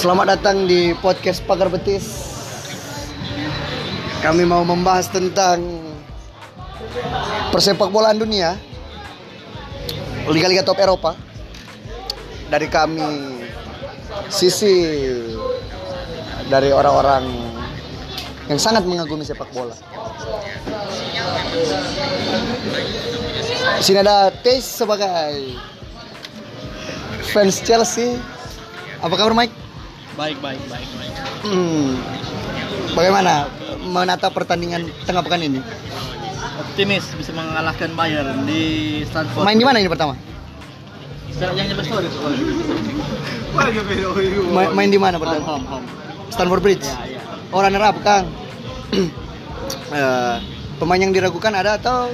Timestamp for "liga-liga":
10.32-10.64